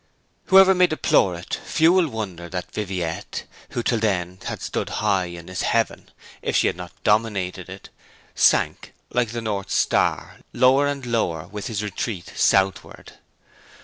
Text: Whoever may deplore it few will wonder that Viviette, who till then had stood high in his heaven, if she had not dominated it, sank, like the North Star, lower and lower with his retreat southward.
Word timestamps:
Whoever 0.45 0.73
may 0.73 0.87
deplore 0.87 1.35
it 1.35 1.59
few 1.63 1.93
will 1.93 2.07
wonder 2.07 2.49
that 2.49 2.71
Viviette, 2.73 3.43
who 3.69 3.83
till 3.83 3.99
then 3.99 4.39
had 4.47 4.59
stood 4.63 4.89
high 5.05 5.25
in 5.27 5.47
his 5.47 5.61
heaven, 5.61 6.09
if 6.41 6.55
she 6.55 6.65
had 6.65 6.75
not 6.75 6.91
dominated 7.03 7.69
it, 7.69 7.89
sank, 8.33 8.95
like 9.11 9.29
the 9.29 9.43
North 9.43 9.69
Star, 9.69 10.37
lower 10.53 10.87
and 10.87 11.05
lower 11.05 11.45
with 11.45 11.67
his 11.67 11.83
retreat 11.83 12.33
southward. 12.35 13.19